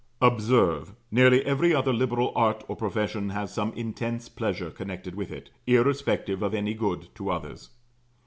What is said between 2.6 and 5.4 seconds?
or profession has some intense pleasure connected with